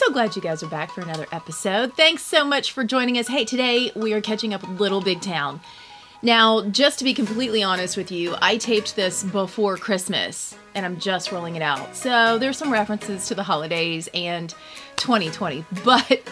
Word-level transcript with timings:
so 0.00 0.10
glad 0.10 0.34
you 0.34 0.40
guys 0.40 0.62
are 0.62 0.68
back 0.68 0.90
for 0.90 1.02
another 1.02 1.26
episode. 1.30 1.92
Thanks 1.94 2.22
so 2.22 2.42
much 2.42 2.72
for 2.72 2.84
joining 2.84 3.18
us. 3.18 3.28
Hey, 3.28 3.44
today 3.44 3.92
we 3.94 4.14
are 4.14 4.22
catching 4.22 4.54
up 4.54 4.66
with 4.66 4.80
Little 4.80 5.02
Big 5.02 5.20
Town. 5.20 5.60
Now, 6.22 6.62
just 6.70 6.98
to 7.00 7.04
be 7.04 7.12
completely 7.12 7.62
honest 7.62 7.98
with 7.98 8.10
you, 8.10 8.34
I 8.40 8.56
taped 8.56 8.96
this 8.96 9.22
before 9.22 9.76
Christmas 9.76 10.56
and 10.74 10.86
I'm 10.86 10.98
just 10.98 11.32
rolling 11.32 11.54
it 11.54 11.60
out. 11.60 11.94
So 11.94 12.38
there's 12.38 12.56
some 12.56 12.72
references 12.72 13.28
to 13.28 13.34
the 13.34 13.42
holidays 13.42 14.08
and 14.14 14.54
2020, 14.96 15.66
but 15.84 16.22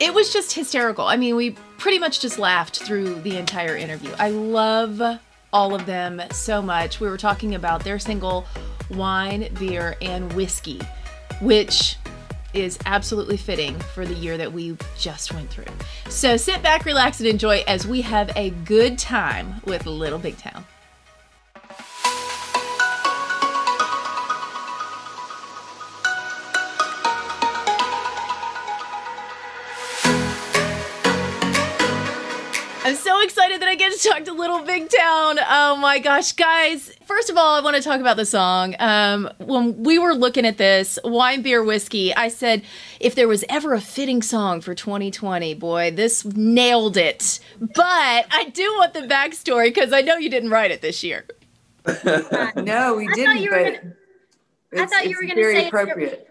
it 0.00 0.14
was 0.14 0.32
just 0.32 0.54
hysterical. 0.54 1.04
I 1.04 1.18
mean, 1.18 1.36
we 1.36 1.50
pretty 1.76 1.98
much 1.98 2.20
just 2.20 2.38
laughed 2.38 2.84
through 2.84 3.16
the 3.20 3.36
entire 3.36 3.76
interview. 3.76 4.12
I 4.18 4.30
love 4.30 5.20
all 5.52 5.74
of 5.74 5.84
them 5.84 6.22
so 6.30 6.62
much. 6.62 7.00
We 7.00 7.08
were 7.08 7.18
talking 7.18 7.54
about 7.54 7.84
their 7.84 7.98
single 7.98 8.46
Wine, 8.88 9.50
Beer, 9.58 9.94
and 10.00 10.32
Whiskey, 10.32 10.80
which 11.42 11.98
is 12.54 12.78
absolutely 12.86 13.36
fitting 13.36 13.78
for 13.78 14.06
the 14.06 14.14
year 14.14 14.36
that 14.38 14.52
we 14.52 14.76
just 14.96 15.34
went 15.34 15.50
through. 15.50 15.64
So 16.08 16.36
sit 16.36 16.62
back, 16.62 16.84
relax, 16.84 17.20
and 17.20 17.28
enjoy 17.28 17.64
as 17.66 17.86
we 17.86 18.00
have 18.02 18.30
a 18.36 18.50
good 18.50 18.98
time 18.98 19.60
with 19.64 19.86
Little 19.86 20.18
Big 20.18 20.36
Town. 20.38 20.64
Talk 34.04 34.24
to 34.24 34.32
Little 34.32 34.60
Big 34.64 34.88
Town. 34.90 35.38
Oh 35.48 35.76
my 35.80 35.98
gosh, 35.98 36.32
guys. 36.32 36.92
First 37.06 37.30
of 37.30 37.36
all, 37.36 37.54
I 37.54 37.60
want 37.60 37.76
to 37.76 37.82
talk 37.82 38.00
about 38.00 38.16
the 38.16 38.26
song. 38.26 38.74
Um, 38.78 39.30
when 39.38 39.82
we 39.82 39.98
were 39.98 40.14
looking 40.14 40.44
at 40.46 40.58
this, 40.58 40.98
Wine, 41.04 41.42
Beer, 41.42 41.62
Whiskey, 41.62 42.14
I 42.14 42.28
said 42.28 42.62
if 43.00 43.14
there 43.14 43.28
was 43.28 43.44
ever 43.48 43.74
a 43.74 43.80
fitting 43.80 44.22
song 44.22 44.60
for 44.60 44.74
2020, 44.74 45.54
boy, 45.54 45.90
this 45.90 46.24
nailed 46.24 46.96
it. 46.96 47.40
But 47.60 48.26
I 48.30 48.50
do 48.52 48.62
want 48.78 48.94
the 48.94 49.00
backstory 49.02 49.66
because 49.66 49.92
I 49.92 50.00
know 50.02 50.16
you 50.16 50.30
didn't 50.30 50.50
write 50.50 50.70
it 50.70 50.80
this 50.82 51.02
year. 51.02 51.24
no, 52.56 52.94
we 52.96 53.08
I 53.08 53.12
didn't, 53.14 53.26
thought 53.26 53.40
you 53.40 53.50
but 53.50 53.64
gonna- 53.64 54.82
I 54.82 54.86
thought 54.86 55.06
you 55.08 55.16
were 55.20 55.26
gonna 55.28 55.42
say 55.42 55.64
it- 55.64 55.68
appropriate. 55.68 56.28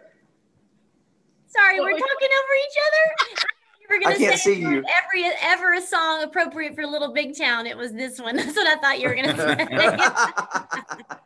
Sorry, 1.48 1.80
we're 1.80 1.92
talking 1.92 2.00
over 2.00 2.54
each 2.66 2.78
other. 2.88 3.48
You 3.94 4.00
were 4.00 4.04
gonna 4.04 4.16
I 4.16 4.18
can't 4.18 4.40
say 4.40 4.56
see 4.56 4.62
you. 4.62 4.84
Every 5.04 5.26
ever 5.42 5.74
a 5.74 5.82
song 5.82 6.24
appropriate 6.24 6.76
for 6.76 6.86
Little 6.86 7.14
Big 7.14 7.38
Town. 7.38 7.68
It 7.68 7.78
was 7.78 7.92
this 7.94 8.20
one. 8.20 8.36
That's 8.38 8.56
what 8.56 8.68
I 8.68 8.76
thought 8.80 9.00
you 9.00 9.08
were 9.10 9.16
gonna 9.16 9.38
say. 11.00 11.16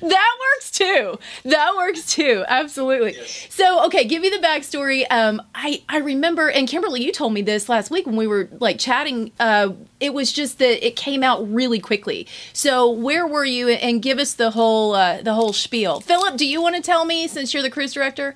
That 0.00 0.36
works 0.40 0.70
too. 0.72 1.18
That 1.44 1.74
works 1.76 2.12
too. 2.12 2.44
Absolutely. 2.48 3.14
So, 3.50 3.86
okay, 3.86 4.04
give 4.04 4.20
me 4.20 4.28
the 4.28 4.38
backstory. 4.38 5.04
Um, 5.10 5.40
I 5.54 5.82
I 5.88 5.98
remember, 5.98 6.50
and 6.50 6.66
Kimberly, 6.66 7.04
you 7.04 7.12
told 7.12 7.32
me 7.32 7.42
this 7.42 7.68
last 7.68 7.88
week 7.88 8.04
when 8.04 8.16
we 8.16 8.26
were 8.26 8.48
like 8.58 8.80
chatting. 8.80 9.30
Uh, 9.38 9.74
it 10.00 10.12
was 10.12 10.32
just 10.32 10.58
that 10.58 10.84
it 10.84 10.96
came 10.96 11.22
out 11.22 11.48
really 11.52 11.78
quickly. 11.78 12.26
So, 12.52 12.90
where 12.90 13.26
were 13.28 13.44
you? 13.44 13.68
And 13.68 14.02
give 14.02 14.18
us 14.18 14.34
the 14.34 14.50
whole 14.50 14.96
uh, 14.96 15.22
the 15.22 15.34
whole 15.34 15.52
spiel. 15.52 16.00
Phillip, 16.00 16.36
do 16.36 16.46
you 16.46 16.60
want 16.60 16.74
to 16.74 16.82
tell 16.82 17.04
me 17.04 17.28
since 17.28 17.54
you're 17.54 17.62
the 17.62 17.70
cruise 17.70 17.92
director? 17.92 18.34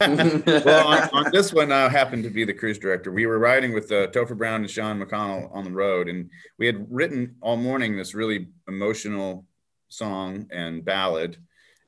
Well, 0.00 0.88
on, 0.88 1.08
on 1.12 1.32
this 1.32 1.52
one, 1.52 1.72
I 1.72 1.88
happened 1.88 2.24
to 2.24 2.30
be 2.30 2.44
the 2.44 2.52
cruise 2.52 2.78
director. 2.78 3.10
We 3.10 3.26
were 3.26 3.38
riding 3.38 3.72
with 3.72 3.90
uh, 3.90 4.08
Topher 4.08 4.36
Brown 4.36 4.60
and 4.60 4.70
Sean 4.70 5.00
McConnell 5.00 5.54
on 5.54 5.64
the 5.64 5.70
road, 5.70 6.08
and 6.08 6.30
we 6.58 6.66
had 6.66 6.86
written 6.90 7.36
all 7.40 7.56
morning 7.56 7.96
this 7.96 8.14
really 8.14 8.48
emotional 8.68 9.46
song 9.88 10.48
and 10.52 10.84
ballad. 10.84 11.38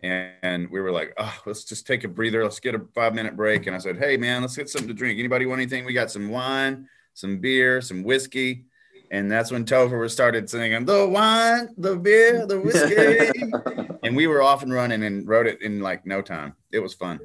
And, 0.03 0.33
and 0.43 0.71
we 0.71 0.81
were 0.81 0.93
like, 0.93 1.13
oh, 1.19 1.39
let's 1.45 1.65
just 1.65 1.87
take 1.87 2.05
a 2.05 2.09
breather. 2.09 2.43
Let's 2.43 2.61
get 2.61 2.75
a 2.75 2.81
five 2.95 3.15
minute 3.15 3.37
break. 3.37 3.67
And 3.67 3.77
I 3.77 3.79
said, 3.79 3.99
hey, 3.99 4.17
man, 4.17 4.43
let's 4.43 4.57
get 4.57 4.69
something 4.69 4.89
to 4.89 4.95
drink. 4.95 5.19
Anybody 5.19 5.47
want 5.47 5.61
anything? 5.61 5.85
We 5.85 5.93
got 5.93 6.11
some 6.11 6.31
wine, 6.31 6.89
some 7.15 7.39
beer, 7.39 7.81
some 7.81 8.03
whiskey. 8.05 8.65
And 9.11 9.31
that's 9.31 9.51
when 9.51 9.65
Topher 9.65 10.11
started 10.11 10.51
singing 10.51 10.85
the 10.85 11.09
wine, 11.09 11.71
the 11.79 11.97
beer, 11.97 12.47
the 12.47 12.61
whiskey. 12.61 13.99
and 14.03 14.15
we 14.15 14.27
were 14.27 14.43
off 14.43 14.63
and 14.63 14.73
running 14.73 15.03
and 15.03 15.27
wrote 15.27 15.47
it 15.47 15.63
in 15.63 15.81
like 15.81 16.07
no 16.07 16.21
time. 16.21 16.55
It 16.73 16.81
was 16.81 16.95
fun. 16.95 17.21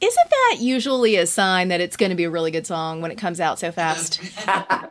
Isn't 0.00 0.30
that 0.30 0.56
usually 0.60 1.16
a 1.16 1.26
sign 1.26 1.68
that 1.68 1.80
it's 1.80 1.96
going 1.96 2.10
to 2.10 2.16
be 2.16 2.24
a 2.24 2.30
really 2.30 2.50
good 2.50 2.66
song 2.66 3.02
when 3.02 3.10
it 3.10 3.18
comes 3.18 3.38
out 3.38 3.58
so 3.58 3.70
fast? 3.70 4.20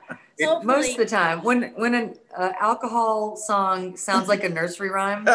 Most 0.64 0.92
of 0.92 0.98
the 0.98 1.06
time, 1.06 1.44
when 1.44 1.74
when 1.76 1.94
an 1.96 2.16
uh, 2.38 2.52
alcohol 2.62 3.36
song 3.36 3.98
sounds 3.98 4.30
like 4.30 4.44
a 4.46 4.50
nursery 4.50 4.90
rhyme, 4.90 5.28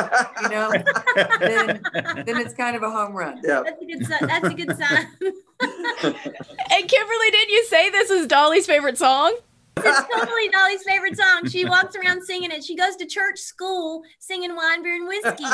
you 0.43 0.49
know, 0.49 0.73
then 1.41 1.83
then 2.25 2.39
it's 2.39 2.55
kind 2.55 2.75
of 2.75 2.83
a 2.83 2.91
home 2.91 3.13
run. 3.13 3.39
Yeah. 3.45 3.65
That's 3.65 3.83
a 3.83 3.85
good 3.85 4.07
sign. 4.07 4.27
That's 4.27 4.49
a 4.49 4.55
good 4.55 4.77
sign. 4.79 5.07
And 6.71 6.89
Kimberly, 6.89 7.31
didn't 7.31 7.51
you 7.51 7.65
say 7.67 7.89
this 7.91 8.11
is 8.11 8.27
Dolly's 8.27 8.67
favorite 8.67 8.99
song? 8.99 9.37
it's 9.77 10.15
totally 10.15 10.49
Dolly's 10.49 10.83
favorite 10.83 11.17
song. 11.17 11.49
She 11.49 11.65
walks 11.65 11.95
around 11.97 12.25
singing 12.25 12.51
it. 12.51 12.65
She 12.65 12.75
goes 12.75 12.97
to 12.97 13.07
church 13.07 13.39
school 13.39 14.03
singing 14.19 14.57
wine, 14.57 14.83
beer, 14.83 14.97
and 14.97 15.07
whiskey. 15.07 15.45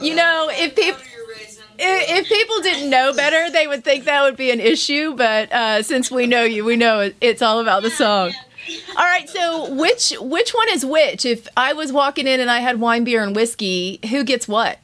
You 0.00 0.14
know, 0.14 0.48
if 0.50 0.74
people 0.74 1.00
if 1.82 2.28
people 2.28 2.60
didn't 2.60 2.90
know 2.90 3.12
better, 3.12 3.50
they 3.50 3.66
would 3.66 3.84
think 3.84 4.04
that 4.04 4.22
would 4.22 4.36
be 4.36 4.50
an 4.50 4.60
issue. 4.60 5.14
But 5.14 5.52
uh, 5.52 5.82
since 5.82 6.10
we 6.10 6.26
know 6.26 6.44
you, 6.44 6.64
we 6.64 6.76
know 6.76 7.10
it's 7.20 7.42
all 7.42 7.60
about 7.60 7.82
the 7.82 7.90
song. 7.90 8.32
All 8.96 9.04
right, 9.04 9.28
so 9.28 9.74
which 9.74 10.12
which 10.20 10.50
one 10.50 10.68
is 10.70 10.84
which? 10.84 11.24
If 11.24 11.48
I 11.56 11.72
was 11.72 11.92
walking 11.92 12.26
in 12.26 12.40
and 12.40 12.50
I 12.50 12.60
had 12.60 12.80
wine, 12.80 13.04
beer, 13.04 13.22
and 13.22 13.34
whiskey, 13.34 13.98
who 14.10 14.24
gets 14.24 14.46
what? 14.46 14.78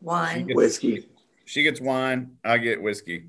Wine. 0.00 0.48
Whiskey. 0.52 1.08
She 1.44 1.62
gets 1.62 1.80
wine. 1.80 2.36
I 2.44 2.58
get 2.58 2.80
whiskey. 2.80 3.24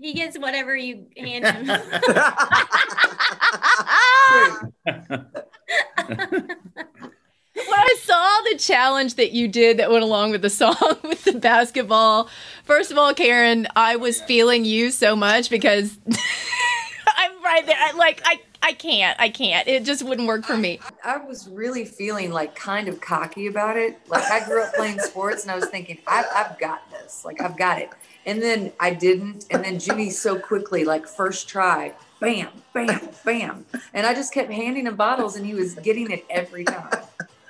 He 0.00 0.14
gets 0.14 0.38
whatever 0.38 0.76
you 0.76 1.06
hand 1.16 1.44
him. 1.44 1.66
When 7.66 7.78
I 7.78 7.96
saw 8.02 8.40
the 8.50 8.58
challenge 8.78 9.16
that 9.16 9.32
you 9.32 9.48
did 9.48 9.76
that 9.78 9.90
went 9.90 10.04
along 10.04 10.30
with 10.30 10.40
the 10.40 10.50
song 10.50 10.76
with 11.02 11.24
the 11.24 11.32
basketball, 11.32 12.28
first 12.62 12.92
of 12.92 12.98
all, 12.98 13.12
Karen, 13.12 13.66
I 13.74 13.96
was 13.96 14.20
feeling 14.20 14.64
you 14.64 14.92
so 14.92 15.16
much 15.16 15.50
because 15.50 15.98
I'm 16.06 17.42
right 17.42 17.66
there. 17.66 17.76
I, 17.76 17.92
like 17.96 18.22
I 18.24 18.40
I 18.62 18.72
can't. 18.74 19.18
I 19.18 19.30
can't. 19.30 19.66
It 19.66 19.84
just 19.84 20.04
wouldn't 20.04 20.28
work 20.28 20.44
for 20.44 20.56
me. 20.56 20.78
I 21.04 21.16
was 21.16 21.48
really 21.48 21.84
feeling 21.84 22.30
like 22.30 22.54
kind 22.54 22.86
of 22.86 23.00
cocky 23.00 23.48
about 23.48 23.76
it. 23.76 23.98
Like 24.06 24.30
I 24.30 24.44
grew 24.44 24.62
up 24.62 24.72
playing 24.74 25.00
sports, 25.00 25.42
and 25.42 25.50
I 25.50 25.56
was 25.56 25.66
thinking, 25.66 25.98
I, 26.06 26.24
I've 26.32 26.56
got 26.60 26.88
this. 26.92 27.24
Like 27.24 27.40
I've 27.40 27.56
got 27.56 27.80
it. 27.80 27.90
And 28.26 28.40
then 28.40 28.72
I 28.78 28.94
didn't. 28.94 29.46
And 29.50 29.64
then 29.64 29.76
Jimi 29.76 30.12
so 30.12 30.38
quickly, 30.38 30.84
like 30.84 31.08
first 31.08 31.48
try, 31.48 31.94
bam, 32.20 32.48
bam, 32.72 33.08
bam. 33.24 33.66
And 33.92 34.06
I 34.06 34.14
just 34.14 34.32
kept 34.32 34.52
handing 34.52 34.86
him 34.86 34.94
bottles, 34.94 35.34
and 35.34 35.44
he 35.44 35.54
was 35.54 35.74
getting 35.74 36.12
it 36.12 36.24
every 36.30 36.64
time. 36.64 36.90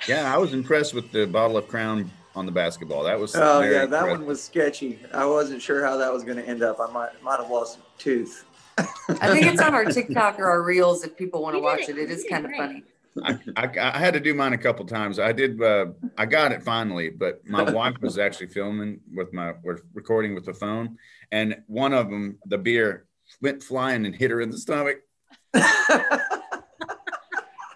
Yeah, 0.08 0.32
I 0.34 0.38
was 0.38 0.52
impressed 0.54 0.94
with 0.94 1.12
the 1.12 1.26
bottle 1.26 1.56
of 1.56 1.68
Crown 1.68 2.10
on 2.34 2.46
the 2.46 2.52
basketball. 2.52 3.02
That 3.04 3.18
was 3.18 3.34
Oh 3.36 3.60
yeah, 3.60 3.70
that 3.70 3.84
impressive. 3.84 4.10
one 4.10 4.26
was 4.26 4.42
sketchy. 4.42 4.98
I 5.12 5.26
wasn't 5.26 5.60
sure 5.60 5.84
how 5.84 5.96
that 5.98 6.12
was 6.12 6.24
going 6.24 6.38
to 6.38 6.46
end 6.46 6.62
up. 6.62 6.78
I 6.80 6.90
might 6.92 7.22
might 7.22 7.38
have 7.40 7.50
lost 7.50 7.78
a 7.78 8.02
tooth. 8.02 8.44
I 8.78 9.32
think 9.32 9.46
it's 9.46 9.60
on 9.60 9.74
our 9.74 9.84
TikTok 9.96 10.38
or 10.38 10.46
our 10.46 10.62
reels 10.62 11.04
if 11.04 11.16
people 11.16 11.42
want 11.42 11.56
to 11.56 11.60
watch 11.60 11.82
it. 11.82 11.90
it. 11.90 11.98
It 11.98 12.08
You 12.08 12.14
is 12.14 12.22
did 12.22 12.30
kind 12.30 12.46
of 12.46 12.52
funny. 12.52 12.84
I, 13.24 13.38
I, 13.56 13.68
I 13.94 13.98
had 13.98 14.14
to 14.14 14.20
do 14.20 14.32
mine 14.34 14.52
a 14.52 14.58
couple 14.58 14.84
times. 14.86 15.18
I 15.18 15.32
did. 15.32 15.60
Uh, 15.60 15.86
I 16.16 16.26
got 16.26 16.52
it 16.52 16.62
finally, 16.62 17.10
but 17.10 17.44
my 17.46 17.62
wife 17.72 17.96
was 18.00 18.18
actually 18.18 18.46
filming 18.48 19.00
with 19.12 19.32
my, 19.32 19.54
we're 19.64 19.78
recording 19.92 20.34
with 20.36 20.44
the 20.44 20.54
phone, 20.54 20.96
and 21.32 21.60
one 21.66 21.92
of 21.92 22.08
them, 22.08 22.38
the 22.46 22.58
beer 22.58 23.06
went 23.42 23.62
flying 23.62 24.06
and 24.06 24.14
hit 24.14 24.30
her 24.30 24.40
in 24.40 24.50
the 24.50 24.58
stomach. 24.58 24.98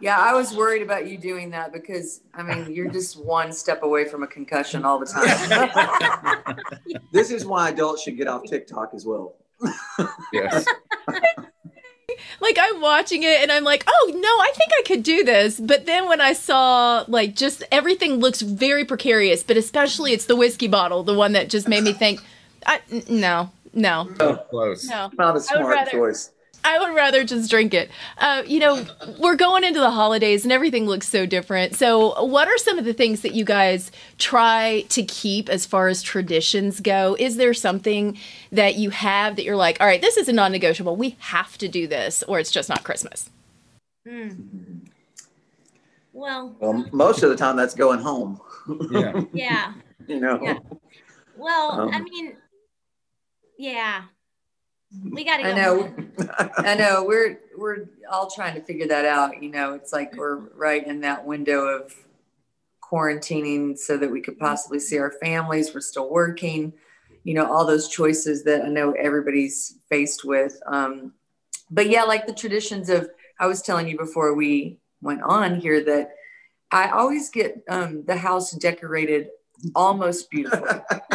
Yeah, 0.03 0.19
I 0.19 0.35
was 0.35 0.55
worried 0.55 0.83
about 0.83 1.07
you 1.07 1.17
doing 1.17 1.51
that 1.51 1.73
because 1.73 2.21
I 2.35 2.43
mean 2.43 2.73
you're 2.73 2.91
just 2.91 3.17
one 3.25 3.53
step 3.53 3.83
away 3.85 4.05
from 4.07 4.23
a 4.25 4.27
concussion 4.27 4.85
all 4.85 4.99
the 4.99 5.07
time. 5.07 6.59
This 7.13 7.31
is 7.31 7.45
why 7.47 7.69
adults 7.71 8.03
should 8.03 8.17
get 8.17 8.27
off 8.27 8.43
TikTok 8.45 8.93
as 8.95 9.07
well. 9.07 9.37
Yes. 10.33 10.67
Like 12.41 12.59
I'm 12.61 12.81
watching 12.81 13.23
it 13.23 13.41
and 13.41 13.51
I'm 13.53 13.63
like, 13.65 13.85
oh 13.87 14.11
no, 14.15 14.29
I 14.29 14.51
think 14.57 14.71
I 14.79 14.83
could 14.87 15.03
do 15.05 15.23
this. 15.25 15.59
But 15.61 15.87
then 15.87 16.09
when 16.09 16.21
I 16.21 16.33
saw 16.33 17.05
like 17.09 17.37
just 17.37 17.63
everything 17.71 18.17
looks 18.17 18.43
very 18.43 18.85
precarious, 18.85 19.43
but 19.45 19.57
especially 19.57 20.13
it's 20.13 20.25
the 20.27 20.37
whiskey 20.37 20.67
bottle, 20.69 21.05
the 21.05 21.15
one 21.15 21.33
that 21.33 21.49
just 21.49 21.69
made 21.69 21.85
me 21.85 21.93
think, 21.93 22.21
I, 22.67 22.81
n- 22.91 23.05
no, 23.09 23.51
no, 23.73 24.07
Close. 24.51 24.85
no. 24.89 25.11
Not 25.17 25.37
a 25.37 25.41
smart 25.41 25.67
rather- 25.67 25.91
choice. 25.93 26.31
I 26.65 26.79
would 26.79 26.95
rather 26.95 27.25
just 27.25 27.51
drink 27.51 27.75
it. 27.75 27.91
Uh, 28.19 28.43
you 28.47 28.61
know, 28.61 28.87
we're 29.19 29.37
going 29.37 29.65
into 29.65 29.81
the 29.81 29.91
holidays 29.91 30.45
and 30.45 30.53
everything 30.53 30.87
looks 30.87 31.09
so 31.09 31.27
different. 31.27 31.75
So, 31.75 32.25
what 32.25 32.47
are 32.49 32.57
some 32.59 32.79
of 32.79 32.85
the 32.85 32.93
things 32.93 33.23
that 33.23 33.35
you 33.35 33.45
guys 33.45 33.91
try 34.19 34.85
to 34.91 35.03
keep 35.03 35.49
as 35.49 35.67
far 35.67 35.89
as 35.89 36.03
traditions 36.03 36.81
go? 36.81 37.17
Is 37.19 37.37
there 37.37 37.53
something 37.55 38.17
that 38.53 38.77
you 38.77 38.91
have 38.91 39.37
that 39.37 39.45
you're 39.45 39.57
like, 39.57 39.81
all 39.81 39.87
right, 39.87 40.01
this 40.01 40.17
is 40.17 40.29
a 40.29 40.33
non 40.33 40.53
negotiable. 40.53 40.95
We 40.97 41.17
have 41.19 41.59
to 41.59 41.69
do 41.69 41.87
this, 41.87 42.23
or 42.29 42.39
it's 42.39 42.51
just 42.51 42.69
not 42.69 42.85
Christmas? 42.85 43.29
Hmm. 44.09 44.31
Well, 46.13 46.55
Well, 46.61 46.85
most 46.93 47.23
of 47.23 47.31
the 47.31 47.37
time 47.37 47.57
that's 47.57 47.75
going 47.75 47.99
home. 48.01 48.41
Yeah. 48.91 49.23
yeah. 49.33 49.73
You 50.09 50.19
know. 50.19 50.41
Yeah. 50.43 50.59
Well, 51.37 51.89
I 51.93 51.97
Um, 51.97 52.05
mean, 52.05 52.37
yeah, 53.57 54.03
we 55.05 55.25
got 55.25 55.39
to 55.39 55.43
go. 55.43 55.49
I 55.49 55.55
know. 55.55 55.95
I 56.59 56.75
know 56.75 57.05
we're 57.05 57.41
we're 57.57 57.89
all 58.11 58.31
trying 58.31 58.55
to 58.55 58.61
figure 58.61 58.87
that 58.89 59.05
out. 59.05 59.43
You 59.43 59.51
know, 59.51 59.75
it's 59.75 59.93
like 59.93 60.17
we're 60.17 60.37
right 60.55 60.87
in 60.87 61.01
that 61.01 61.25
window 61.25 61.67
of 61.67 61.95
quarantining 62.83 63.79
so 63.79 63.97
that 63.97 64.11
we 64.11 64.21
could 64.21 64.39
possibly 64.39 64.79
see 64.79 64.99
our 64.99 65.13
families. 65.23 65.75
We're 65.75 65.81
still 65.81 66.11
working. 66.11 66.73
You 67.25 67.35
know, 67.35 67.51
all 67.51 67.65
those 67.65 67.89
choices 67.89 68.45
that 68.45 68.65
I 68.65 68.69
know 68.69 68.93
everybody's 68.93 69.79
faced 69.89 70.25
with. 70.25 70.61
Um, 70.67 71.13
but 71.71 71.89
yeah, 71.89 72.03
like 72.03 72.27
the 72.27 72.35
traditions 72.35 72.91
of 72.91 73.09
I 73.39 73.47
was 73.47 73.63
telling 73.63 73.89
you 73.89 73.97
before 73.97 74.35
we 74.35 74.79
went 75.01 75.23
on 75.23 75.61
here 75.61 75.83
that 75.85 76.11
I 76.71 76.91
always 76.91 77.31
get 77.31 77.63
um, 77.69 78.05
the 78.07 78.17
house 78.17 78.53
decorated 78.53 79.29
almost 79.75 80.31
beautiful 80.31 80.67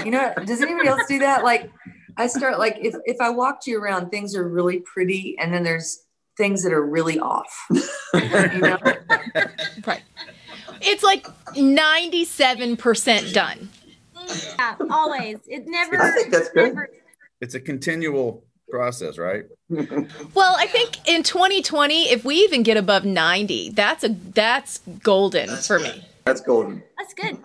You 0.05 0.11
know, 0.11 0.33
does 0.45 0.61
anybody 0.61 0.87
else 0.87 1.05
do 1.07 1.19
that? 1.19 1.43
Like 1.43 1.71
I 2.17 2.27
start 2.27 2.59
like 2.59 2.77
if 2.81 2.95
if 3.05 3.17
I 3.21 3.29
walk 3.29 3.59
you 3.67 3.79
around, 3.81 4.09
things 4.09 4.35
are 4.35 4.47
really 4.47 4.79
pretty, 4.79 5.35
and 5.39 5.53
then 5.53 5.63
there's 5.63 6.03
things 6.37 6.63
that 6.63 6.73
are 6.73 6.85
really 6.85 7.19
off. 7.19 7.53
You 8.13 8.59
know, 8.61 8.77
Right. 9.85 10.01
It's 10.81 11.03
like 11.03 11.27
97% 11.55 13.33
done. 13.33 13.69
Yeah, 14.57 14.75
always. 14.89 15.37
It 15.47 15.63
never. 15.67 16.01
I 16.01 16.11
think 16.11 16.31
that's 16.31 16.49
good. 16.49 16.73
never- 16.73 16.89
It's 17.41 17.53
a 17.55 17.59
continual 17.59 18.43
process, 18.69 19.17
right? 19.17 19.43
Well, 19.69 20.55
I 20.57 20.67
think 20.67 21.07
in 21.07 21.23
2020, 21.23 22.09
if 22.09 22.23
we 22.25 22.35
even 22.37 22.63
get 22.63 22.77
above 22.77 23.05
90, 23.05 23.69
that's 23.71 24.03
a 24.03 24.09
that's 24.09 24.79
golden 25.03 25.47
That's 25.47 25.67
for 25.67 25.77
good. 25.79 25.95
me. 25.97 26.07
That's 26.25 26.41
golden. 26.41 26.83
That's 26.97 27.13
good. 27.13 27.37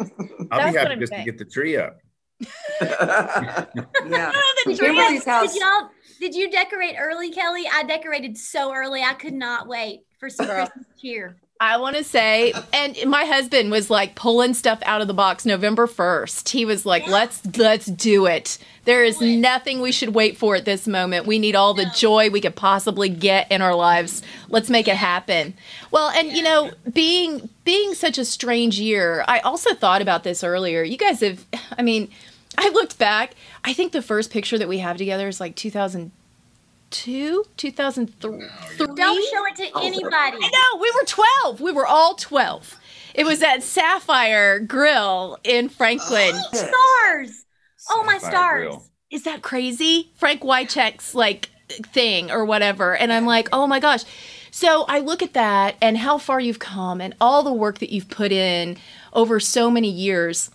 I'll 0.51 0.59
That's 0.61 0.73
be 0.73 0.79
happy 0.79 0.97
just 1.01 1.13
saying. 1.13 1.25
to 1.27 1.31
get 1.33 1.39
the 1.39 1.45
tree 1.45 1.77
up. 1.77 1.99
yeah. 2.81 4.33
Did 4.67 4.79
Kimberly's 4.79 5.25
house. 5.25 5.53
Did 5.53 5.61
y'all? 5.63 5.91
Did 6.21 6.35
you 6.35 6.51
decorate 6.51 6.95
early, 6.99 7.31
Kelly? 7.33 7.65
I 7.73 7.83
decorated 7.83 8.39
so 8.39 8.73
early. 8.73 9.03
I 9.03 9.15
could 9.15 9.35
not 9.35 9.67
wait 9.67 10.03
for 10.19 10.31
some 10.31 10.47
Christmas 10.47 10.87
cheer. 11.01 11.37
I 11.61 11.77
want 11.77 11.95
to 11.97 12.03
say, 12.03 12.53
and 12.73 12.97
my 13.07 13.25
husband 13.25 13.71
was 13.71 13.89
like 13.89 14.17
pulling 14.17 14.53
stuff 14.53 14.81
out 14.85 15.01
of 15.01 15.07
the 15.07 15.15
box 15.15 15.47
November 15.47 15.87
1st. 15.87 16.49
He 16.49 16.65
was 16.65 16.85
like, 16.85 17.07
Yeah. 17.07 17.13
let's 17.13 17.57
let's 17.57 17.87
do 17.87 18.27
it. 18.27 18.59
There 18.85 19.05
is 19.05 19.19
Do 19.19 19.27
it. 19.27 19.37
nothing 19.37 19.81
we 19.81 19.93
should 19.93 20.13
wait 20.13 20.37
for 20.37 20.57
at 20.57 20.65
this 20.65 20.89
moment. 20.89 21.25
We 21.25 21.39
need 21.39 21.55
all 21.55 21.73
the 21.73 21.87
joy 21.95 22.31
we 22.31 22.41
could 22.41 22.57
possibly 22.57 23.09
get 23.09 23.51
in 23.53 23.63
our 23.63 23.77
lives. 23.77 24.23
Let's 24.49 24.71
make 24.71 24.89
it 24.89 24.97
happen. 24.97 25.55
Well, 25.93 26.11
and 26.11 26.33
you 26.33 26.43
know, 26.43 26.73
being 26.93 27.49
being 27.65 27.95
such 27.95 28.19
a 28.19 28.25
strange 28.25 28.81
year, 28.81 29.25
I 29.29 29.39
also 29.41 29.73
thought 29.73 30.03
about 30.03 30.25
this 30.25 30.43
earlier. 30.43 30.83
You 30.83 30.97
guys 30.97 31.21
have 31.21 31.47
I 31.79 31.83
mean, 31.83 32.11
I 32.59 32.69
looked 32.71 32.99
back. 32.99 33.35
I 33.65 33.73
think 33.73 33.93
the 33.93 34.03
first 34.03 34.31
picture 34.31 34.59
that 34.59 34.69
we 34.69 34.79
have 34.79 34.97
together 34.97 35.27
is 35.29 35.41
like 35.41 35.57
2002, 35.57 37.45
2003. 37.57 38.49
Don't 38.79 38.97
show 38.97 39.47
it 39.47 39.57
to 39.57 39.71
Oh, 39.75 39.81
anybody. 39.87 40.39
I 40.43 40.51
know. 40.75 40.81
We 40.81 40.91
were 40.95 41.05
12. 41.07 41.61
We 41.61 41.73
were 41.73 41.87
all 41.87 42.15
12. 42.15 42.79
It 43.15 43.25
was 43.25 43.43
at 43.43 43.63
Sapphire 43.63 44.59
Grill 44.61 45.39
in 45.45 45.69
Franklin. 45.69 46.35
Stars. 46.53 47.45
Oh 47.91 48.05
my 48.05 48.19
stars. 48.19 48.69
Grill. 48.69 48.85
Is 49.11 49.25
that 49.25 49.43
crazy? 49.43 50.11
Frank 50.15 50.41
Wycheck's 50.43 51.15
like 51.15 51.51
thing 51.69 52.31
or 52.31 52.45
whatever. 52.45 52.97
And 52.97 53.13
I'm 53.13 53.27
like, 53.27 53.49
oh 53.53 53.67
my 53.67 53.81
gosh. 53.81 54.05
So 54.51 54.85
I 54.89 55.01
look 55.01 55.23
at 55.23 55.33
that 55.33 55.77
and 55.81 55.99
how 55.99 56.19
far 56.19 56.39
you've 56.41 56.59
come 56.59 57.01
and 57.01 57.15
all 57.21 57.43
the 57.43 57.53
work 57.53 57.79
that 57.79 57.91
you've 57.91 58.09
put 58.09 58.33
in 58.33 58.77
over 59.13 59.41
so 59.41 59.71
many 59.71 59.91
years. 59.91 60.51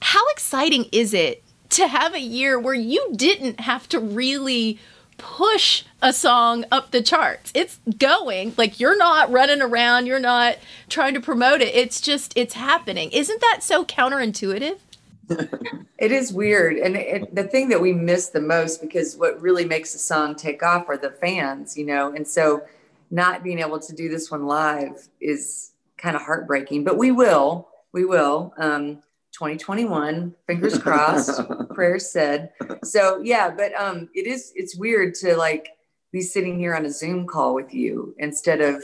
How 0.00 0.26
exciting 0.30 0.86
is 0.92 1.14
it 1.14 1.42
to 1.70 1.88
have 1.88 2.14
a 2.14 2.20
year 2.20 2.58
where 2.58 2.74
you 2.74 3.12
didn't 3.14 3.60
have 3.60 3.88
to 3.90 4.00
really 4.00 4.78
push 5.16 5.84
a 6.00 6.12
song 6.12 6.64
up 6.70 6.90
the 6.90 7.02
charts? 7.02 7.50
It's 7.54 7.78
going. 7.98 8.54
Like 8.56 8.80
you're 8.80 8.96
not 8.96 9.30
running 9.30 9.62
around, 9.62 10.06
you're 10.06 10.20
not 10.20 10.56
trying 10.88 11.14
to 11.14 11.20
promote 11.20 11.60
it. 11.60 11.74
It's 11.74 12.00
just 12.00 12.32
it's 12.36 12.54
happening. 12.54 13.10
Isn't 13.12 13.40
that 13.40 13.58
so 13.62 13.84
counterintuitive? 13.84 14.78
It 15.98 16.12
is 16.12 16.32
weird. 16.32 16.76
And 16.76 16.96
it, 16.96 17.34
the 17.34 17.42
thing 17.42 17.68
that 17.70 17.80
we 17.80 17.92
miss 17.92 18.28
the 18.28 18.40
most, 18.40 18.80
because 18.80 19.16
what 19.16 19.40
really 19.40 19.64
makes 19.64 19.94
a 19.96 19.98
song 19.98 20.36
take 20.36 20.62
off 20.62 20.88
are 20.88 20.96
the 20.96 21.10
fans, 21.10 21.76
you 21.76 21.84
know? 21.84 22.12
And 22.14 22.26
so 22.26 22.62
not 23.10 23.42
being 23.42 23.58
able 23.58 23.80
to 23.80 23.92
do 23.92 24.08
this 24.08 24.30
one 24.30 24.46
live 24.46 25.08
is 25.20 25.72
kind 25.96 26.14
of 26.14 26.22
heartbreaking, 26.22 26.84
but 26.84 26.96
we 26.96 27.10
will. 27.10 27.68
We 27.92 28.04
will. 28.04 28.54
Um, 28.58 29.02
2021, 29.38 30.34
fingers 30.48 30.78
crossed, 30.82 31.40
prayers 31.72 32.10
said. 32.10 32.50
So 32.82 33.20
yeah, 33.22 33.50
but 33.50 33.72
um, 33.74 34.08
it 34.14 34.26
is, 34.26 34.52
it's 34.56 34.76
weird 34.76 35.14
to 35.16 35.36
like 35.36 35.68
be 36.12 36.22
sitting 36.22 36.58
here 36.58 36.74
on 36.74 36.84
a 36.84 36.90
Zoom 36.90 37.24
call 37.24 37.54
with 37.54 37.72
you 37.72 38.16
instead 38.18 38.60
of 38.60 38.82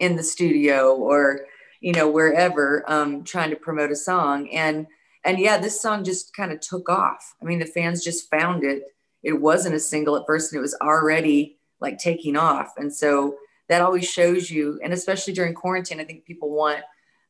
in 0.00 0.16
the 0.16 0.22
studio 0.22 0.96
or, 0.96 1.46
you 1.80 1.92
know, 1.92 2.10
wherever 2.10 2.84
um, 2.90 3.22
trying 3.22 3.50
to 3.50 3.56
promote 3.56 3.92
a 3.92 3.96
song. 3.96 4.48
And 4.50 4.86
and 5.24 5.38
yeah, 5.38 5.56
this 5.56 5.80
song 5.80 6.02
just 6.02 6.34
kind 6.34 6.50
of 6.50 6.58
took 6.58 6.88
off. 6.88 7.36
I 7.40 7.44
mean, 7.44 7.60
the 7.60 7.64
fans 7.64 8.02
just 8.02 8.28
found 8.28 8.64
it. 8.64 8.82
It 9.22 9.40
wasn't 9.40 9.76
a 9.76 9.80
single 9.80 10.16
at 10.16 10.26
first, 10.26 10.52
and 10.52 10.58
it 10.58 10.62
was 10.62 10.74
already 10.82 11.58
like 11.78 11.98
taking 11.98 12.36
off. 12.36 12.72
And 12.76 12.92
so 12.92 13.36
that 13.68 13.82
always 13.82 14.10
shows 14.10 14.50
you, 14.50 14.80
and 14.82 14.92
especially 14.92 15.32
during 15.32 15.54
quarantine, 15.54 16.00
I 16.00 16.04
think 16.04 16.24
people 16.24 16.50
want 16.50 16.80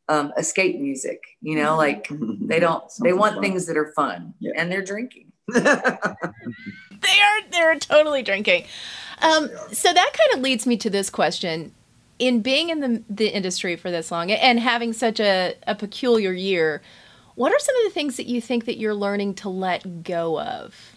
um, 0.09 0.33
escape 0.37 0.79
music. 0.81 1.21
You 1.41 1.57
know, 1.57 1.77
like 1.77 2.09
they 2.11 2.61
don't, 2.61 2.85
they 3.03 3.13
want 3.13 3.35
fun. 3.35 3.43
things 3.43 3.67
that 3.67 3.77
are 3.77 3.93
fun, 3.93 4.35
Yeah. 4.41 4.53
and 4.57 4.71
they're 4.71 4.85
drinking. 4.85 5.33
They 7.03 7.21
are 7.21 7.41
they're 7.51 7.79
totally 7.81 8.23
drinking. 8.23 8.65
Um, 9.21 9.51
so 9.73 9.93
that 9.93 10.13
kind 10.17 10.35
of 10.37 10.41
leads 10.41 10.67
me 10.67 10.77
to 10.77 10.89
this 10.89 11.11
question: 11.11 11.75
In 12.21 12.43
being 12.43 12.69
in 12.71 12.79
the 12.81 13.03
the 13.11 13.27
industry 13.29 13.75
for 13.75 13.91
this 13.91 14.11
long 14.13 14.31
and 14.31 14.61
having 14.61 14.93
such 14.93 15.19
a, 15.19 15.55
a 15.67 15.75
peculiar 15.75 16.33
year, 16.33 16.81
what 17.35 17.53
are 17.53 17.59
some 17.59 17.75
of 17.77 17.83
the 17.85 17.91
things 17.91 18.17
that 18.19 18.27
you 18.27 18.41
think 18.41 18.67
that 18.67 18.79
you're 18.79 18.95
learning 18.95 19.35
to 19.37 19.49
let 19.49 20.05
go 20.05 20.41
of? 20.41 20.95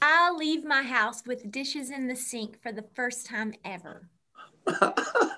I 0.00 0.30
leave 0.30 0.64
my 0.64 0.82
house 0.82 1.24
with 1.26 1.50
dishes 1.50 1.90
in 1.90 2.06
the 2.06 2.14
sink 2.14 2.62
for 2.62 2.70
the 2.70 2.84
first 2.94 3.26
time 3.26 3.54
ever. 3.64 4.08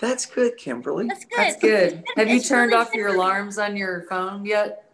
That's 0.00 0.26
good, 0.26 0.56
Kimberly. 0.56 1.08
That's 1.08 1.24
good. 1.24 1.38
That's 1.38 1.56
good. 1.56 2.04
Have 2.16 2.28
you 2.28 2.40
turned 2.40 2.74
off 2.74 2.94
your 2.94 3.08
alarms 3.08 3.58
on 3.58 3.76
your 3.76 4.06
phone 4.08 4.44
yet? 4.44 4.90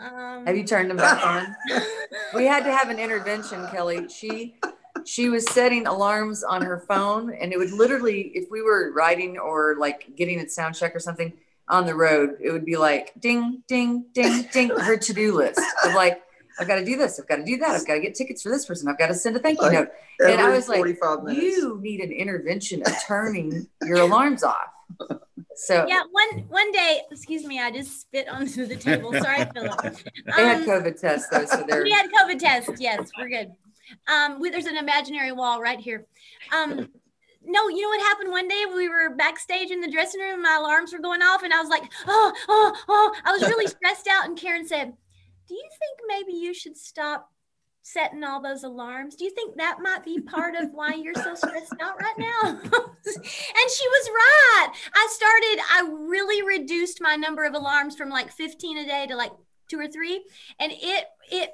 Um, 0.00 0.46
Have 0.46 0.56
you 0.56 0.64
turned 0.64 0.90
them 0.90 0.96
back 0.96 1.24
on? 1.24 1.56
we 2.34 2.44
had 2.44 2.64
to 2.64 2.72
have 2.72 2.88
an 2.88 2.98
intervention 2.98 3.66
kelly 3.68 4.08
she 4.08 4.56
she 5.04 5.28
was 5.28 5.48
setting 5.52 5.86
alarms 5.86 6.42
on 6.42 6.62
her 6.62 6.80
phone 6.88 7.32
and 7.32 7.52
it 7.52 7.58
would 7.58 7.72
literally 7.72 8.32
if 8.34 8.50
we 8.50 8.62
were 8.62 8.92
riding 8.92 9.38
or 9.38 9.76
like 9.78 10.16
getting 10.16 10.40
a 10.40 10.48
sound 10.48 10.74
check 10.74 10.94
or 10.94 10.98
something 10.98 11.32
on 11.68 11.86
the 11.86 11.94
road 11.94 12.36
it 12.40 12.50
would 12.50 12.64
be 12.64 12.76
like 12.76 13.12
ding 13.20 13.62
ding 13.68 14.06
ding 14.14 14.48
ding 14.52 14.68
her 14.70 14.96
to-do 14.96 15.34
list 15.34 15.60
of 15.84 15.94
like 15.94 16.22
i've 16.58 16.66
got 16.68 16.76
to 16.76 16.84
do 16.84 16.96
this 16.96 17.18
i've 17.20 17.26
got 17.28 17.36
to 17.36 17.44
do 17.44 17.56
that 17.56 17.70
i've 17.70 17.86
got 17.86 17.94
to 17.94 18.00
get 18.00 18.14
tickets 18.14 18.42
for 18.42 18.50
this 18.50 18.66
person 18.66 18.88
i've 18.88 18.98
got 18.98 19.08
to 19.08 19.14
send 19.14 19.36
a 19.36 19.38
thank 19.38 19.58
you 19.60 19.64
Like, 19.66 19.72
note 19.74 19.88
and 20.20 20.40
I 20.40 20.44
Every 20.44 20.56
was 20.56 20.68
like, 20.68 20.78
45 20.78 21.22
minutes. 21.24 21.42
you 21.42 21.78
need 21.80 22.00
an 22.00 22.10
intervention 22.12 22.82
of 22.82 22.92
turning 23.06 23.66
your 23.84 23.98
alarms 24.00 24.42
off 24.42 24.68
so 25.54 25.84
yeah, 25.88 26.02
one 26.12 26.44
one 26.48 26.70
day, 26.72 27.00
excuse 27.10 27.44
me, 27.44 27.60
I 27.60 27.70
just 27.72 28.00
spit 28.00 28.28
onto 28.28 28.64
the 28.64 28.76
table. 28.76 29.12
Sorry, 29.12 29.44
Phillip. 29.52 29.80
they 30.26 30.32
had 30.32 30.58
Um, 30.62 30.64
covid 30.66 31.00
tests 31.00 31.28
though 31.30 31.44
so 31.44 31.64
they're 31.68 31.82
we 31.82 31.90
had 31.90 32.08
COVID 32.10 32.38
test. 32.38 32.70
Yes, 32.78 33.10
we're 33.18 33.28
good. 33.28 33.50
Um, 34.06 34.38
we, 34.40 34.50
there's 34.50 34.66
an 34.66 34.76
imaginary 34.76 35.32
wall 35.32 35.60
right 35.60 35.80
here. 35.80 36.06
Um, 36.56 36.88
no, 37.44 37.68
you 37.68 37.82
know 37.82 37.88
what 37.88 38.00
happened 38.00 38.30
one 38.30 38.46
day? 38.48 38.64
We 38.72 38.88
were 38.88 39.10
backstage 39.16 39.70
in 39.70 39.80
the 39.80 39.90
dressing 39.90 40.20
room. 40.20 40.42
My 40.42 40.56
alarms 40.60 40.92
were 40.92 41.00
going 41.00 41.22
off, 41.22 41.42
and 41.42 41.52
I 41.52 41.60
was 41.60 41.68
like, 41.70 41.90
oh, 42.06 42.32
oh, 42.48 42.76
oh. 42.88 43.14
I 43.24 43.32
was 43.32 43.42
really 43.42 43.66
stressed 43.76 44.06
out. 44.08 44.26
And 44.26 44.38
Karen 44.38 44.66
said, 44.66 44.92
"Do 45.48 45.54
you 45.54 45.68
think 45.78 46.00
maybe 46.06 46.38
you 46.38 46.54
should 46.54 46.76
stop 46.76 47.30
setting 47.82 48.22
all 48.22 48.42
those 48.42 48.64
alarms? 48.64 49.16
Do 49.16 49.24
you 49.24 49.30
think 49.30 49.56
that 49.56 49.78
might 49.82 50.04
be 50.04 50.20
part 50.20 50.54
of 50.54 50.70
why 50.72 50.94
you're 50.94 51.14
so 51.14 51.34
stressed 51.34 51.74
out 51.80 52.00
right 52.00 52.18
now?" 52.18 52.40
and 52.44 52.60
she 52.64 53.88
was 53.88 54.10
right. 54.10 54.68
I 54.94 55.08
started. 55.10 55.60
I 55.70 55.88
really 56.08 56.42
reduced 56.42 57.00
my 57.00 57.16
number 57.16 57.44
of 57.44 57.54
alarms 57.54 57.96
from 57.96 58.10
like 58.10 58.30
15 58.30 58.78
a 58.78 58.86
day 58.86 59.06
to 59.08 59.16
like 59.16 59.32
two 59.68 59.78
or 59.78 59.88
three, 59.88 60.24
and 60.58 60.72
it 60.72 61.04
it 61.30 61.50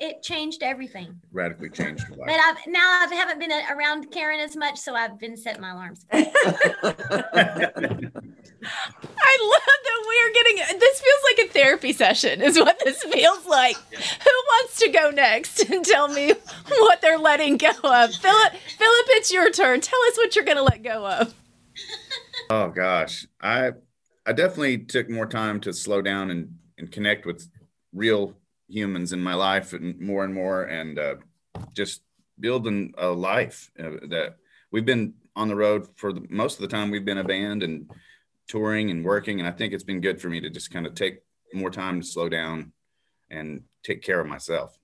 it 0.00 0.22
changed 0.22 0.62
everything. 0.62 1.20
Radically 1.30 1.68
changed 1.68 2.08
your 2.08 2.26
But. 2.26 2.40
I've 2.40 2.66
now 2.66 2.80
I 2.80 3.06
haven't 3.12 3.38
been 3.38 3.52
around 3.70 4.10
Karen 4.10 4.40
as 4.40 4.56
much, 4.56 4.78
so 4.78 4.94
I've 4.94 5.18
been 5.18 5.36
setting 5.36 5.60
my 5.60 5.72
alarms. 5.72 6.06
I 8.62 9.38
love 9.42 9.62
that 9.84 10.04
we're 10.06 10.32
getting 10.32 10.78
this 10.78 11.00
feels 11.00 11.20
like 11.30 11.48
a 11.48 11.52
therapy 11.52 11.92
session, 11.92 12.42
is 12.42 12.58
what 12.58 12.78
this 12.84 13.02
feels 13.02 13.46
like. 13.46 13.76
Who 13.76 14.30
wants 14.48 14.78
to 14.80 14.88
go 14.90 15.10
next 15.10 15.70
and 15.70 15.84
tell 15.84 16.08
me 16.08 16.32
what 16.68 17.00
they're 17.00 17.18
letting 17.18 17.56
go 17.56 17.70
of? 17.70 18.14
Phillip, 18.14 18.52
Phillip, 18.52 19.06
it's 19.08 19.32
your 19.32 19.50
turn. 19.50 19.80
Tell 19.80 20.00
us 20.08 20.16
what 20.16 20.36
you're 20.36 20.44
going 20.44 20.56
to 20.56 20.62
let 20.62 20.82
go 20.82 21.06
of. 21.06 21.34
Oh 22.50 22.68
gosh, 22.68 23.26
I 23.40 23.72
I 24.26 24.32
definitely 24.32 24.78
took 24.78 25.08
more 25.08 25.26
time 25.26 25.60
to 25.60 25.72
slow 25.72 26.02
down 26.02 26.30
and 26.30 26.56
and 26.78 26.90
connect 26.90 27.26
with 27.26 27.48
real 27.92 28.36
humans 28.68 29.12
in 29.12 29.22
my 29.22 29.34
life 29.34 29.72
and 29.72 29.98
more 30.00 30.24
and 30.24 30.34
more 30.34 30.62
and 30.64 30.98
uh, 30.98 31.14
just 31.74 32.02
building 32.38 32.94
a 32.96 33.08
life 33.08 33.70
uh, 33.78 33.90
that 34.08 34.36
we've 34.70 34.86
been 34.86 35.14
on 35.36 35.48
the 35.48 35.56
road 35.56 35.88
for 35.96 36.12
the, 36.12 36.24
most 36.30 36.54
of 36.54 36.62
the 36.62 36.68
time 36.68 36.90
we've 36.90 37.04
been 37.04 37.18
a 37.18 37.24
band 37.24 37.62
and 37.62 37.90
touring 38.54 38.90
and 38.90 39.04
working 39.04 39.38
and 39.38 39.48
i 39.48 39.52
think 39.52 39.72
it's 39.72 39.84
been 39.84 40.00
good 40.00 40.20
for 40.20 40.28
me 40.28 40.40
to 40.40 40.50
just 40.50 40.72
kind 40.72 40.84
of 40.84 40.92
take 40.96 41.20
more 41.54 41.70
time 41.70 42.00
to 42.00 42.06
slow 42.06 42.28
down 42.28 42.72
and 43.30 43.62
take 43.84 44.02
care 44.02 44.18
of 44.20 44.26
myself 44.26 44.76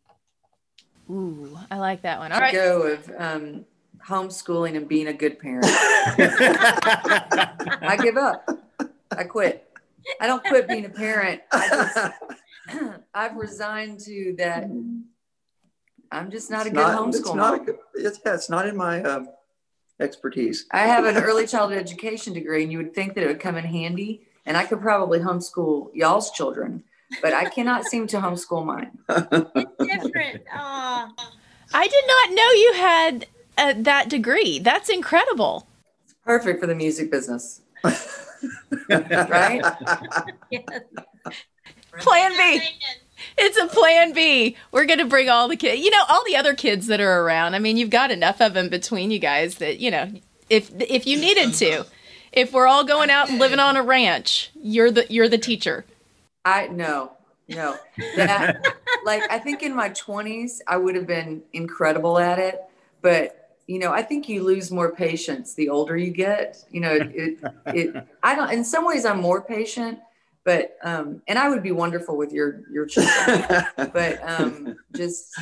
Ooh, 1.09 1.57
I 1.71 1.79
like 1.79 2.03
that 2.03 2.19
one. 2.19 2.33
All 2.33 2.39
To 2.39 2.43
right. 2.45 2.53
go 2.53 2.83
of 2.83 3.09
um, 3.17 3.65
homeschooling 4.05 4.77
and 4.77 4.89
being 4.89 5.07
a 5.07 5.13
good 5.13 5.39
parent. 5.39 5.65
I 5.69 6.27
give 8.03 8.17
up. 8.17 8.45
I 9.17 9.23
quit. 9.23 9.69
I 10.21 10.27
don't 10.27 10.45
quit 10.45 10.67
being 10.67 10.85
a 10.85 10.89
parent. 10.89 11.43
I 11.53 11.69
just, 11.69 11.97
I've 13.15 13.37
resigned 13.37 14.01
to 14.01 14.35
that. 14.39 14.65
I'm 16.11 16.29
just 16.33 16.51
not 16.51 16.67
a 16.67 16.71
good 16.71 16.75
not- 16.81 16.99
homeschool 17.01 17.19
It's 17.21 17.35
not, 17.35 17.55
a 17.55 17.59
good- 17.65 17.79
it's, 17.95 18.19
yeah, 18.27 18.35
it's 18.35 18.51
not 18.51 18.67
in 18.67 18.77
my 18.77 19.01
um, 19.05 19.29
expertise. 20.01 20.67
I 20.71 20.81
have 20.81 21.05
an 21.05 21.17
early 21.17 21.47
childhood 21.47 21.79
education 21.79 22.33
degree, 22.33 22.63
and 22.63 22.73
you 22.73 22.79
would 22.79 22.95
think 22.95 23.15
that 23.15 23.25
it 23.25 23.29
would 23.29 23.41
come 23.41 23.57
in 23.57 23.65
handy. 23.65 24.23
And 24.45 24.57
I 24.57 24.65
could 24.65 24.81
probably 24.81 25.19
homeschool 25.19 25.91
y'all's 25.95 26.31
children, 26.31 26.85
but 27.21 27.33
I 27.33 27.47
cannot 27.47 27.85
seem 27.85 28.07
to 28.09 28.19
homeschool 28.19 28.65
mine. 28.65 28.99
It's 29.79 30.05
different. 30.05 30.43
Oh, 30.55 31.09
I 31.75 31.89
did 31.89 32.05
not 32.07 32.31
know 32.31 32.51
you 32.53 32.73
had 32.75 33.27
uh, 33.59 33.75
that 33.83 34.09
degree. 34.09 34.59
That's 34.61 34.89
incredible. 34.89 35.67
Perfect 36.25 36.61
for 36.61 36.67
the 36.67 36.75
music 36.75 37.11
business. 37.11 37.63
right? 37.85 39.63
yes. 40.51 40.65
Plan 41.99 42.33
B. 42.37 42.61
It's 43.39 43.59
a 43.59 43.67
plan 43.67 44.13
B. 44.13 44.57
We're 44.73 44.87
going 44.87 44.99
to 44.99 45.05
bring 45.05 45.29
all 45.29 45.49
the 45.49 45.57
kids, 45.57 45.83
you 45.83 45.91
know, 45.91 46.03
all 46.09 46.25
the 46.27 46.37
other 46.37 46.55
kids 46.55 46.87
that 46.87 47.01
are 47.01 47.23
around. 47.23 47.55
I 47.55 47.59
mean, 47.59 47.77
you've 47.77 47.91
got 47.91 48.11
enough 48.11 48.41
of 48.41 48.55
them 48.55 48.69
between 48.69 49.11
you 49.11 49.19
guys 49.19 49.57
that, 49.57 49.79
you 49.79 49.91
know, 49.91 50.11
if 50.49 50.71
if 50.81 51.07
you 51.07 51.19
needed 51.19 51.53
to, 51.55 51.85
if 52.33 52.53
we're 52.53 52.67
all 52.67 52.85
going 52.85 53.11
out 53.11 53.29
and 53.29 53.39
living 53.39 53.59
on 53.59 53.77
a 53.77 53.83
ranch, 53.83 54.51
you're 54.55 54.91
the 54.91 55.07
you're 55.11 55.29
the 55.29 55.39
teacher. 55.39 55.85
I 56.45 56.69
no, 56.69 57.13
no. 57.49 57.77
That 58.17 58.65
like 59.05 59.23
I 59.31 59.39
think 59.39 59.63
in 59.63 59.75
my 59.75 59.91
20s 59.91 60.61
I 60.67 60.77
would 60.77 60.95
have 60.95 61.07
been 61.07 61.43
incredible 61.53 62.19
at 62.19 62.39
it, 62.39 62.61
but 63.03 63.43
you 63.67 63.81
know, 63.81 63.93
I 63.93 64.03
think 64.03 64.29
you 64.29 64.45
lose 64.45 64.71
more 64.71 64.95
patience 64.95 65.55
the 65.55 65.69
older 65.69 65.97
you 65.97 66.11
get. 66.11 66.65
You 66.71 66.81
know, 66.81 66.93
it 66.93 67.11
it, 67.15 67.39
it 67.67 68.07
I 68.23 68.35
don't 68.35 68.51
in 68.51 68.65
some 68.65 68.85
ways 68.85 69.05
I'm 69.05 69.21
more 69.21 69.41
patient, 69.43 69.99
but 70.47 70.77
um 70.83 71.21
and 71.29 71.39
I 71.39 71.51
would 71.51 71.63
be 71.63 71.73
wonderful 71.73 72.17
with 72.17 72.33
your 72.33 72.63
your 72.73 72.87
children. 72.87 73.45
but 73.93 74.19
um 74.27 74.77
just 74.95 75.39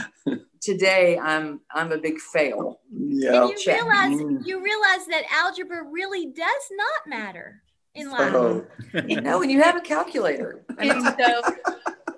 today 0.60 1.16
I'm 1.18 1.60
I'm 1.70 1.92
a 1.92 1.98
big 1.98 2.18
fail. 2.18 2.80
yeah. 2.90 3.42
And 3.42 3.50
you 3.50 3.56
check. 3.58 3.76
realize 3.80 4.18
Mm. 4.20 4.44
you 4.44 4.56
realize 4.64 5.06
that 5.06 5.22
algebra 5.30 5.84
really 5.84 6.26
does 6.26 6.64
not 6.72 7.06
matter 7.18 7.62
in 7.94 8.10
life. 8.10 8.32
Oh, 8.34 8.66
You 9.06 9.20
know, 9.20 9.38
when 9.38 9.50
you 9.50 9.62
have 9.62 9.76
a 9.76 9.80
calculator. 9.80 10.64
I 10.78 10.88
mean, 10.88 11.02
so 11.20 11.42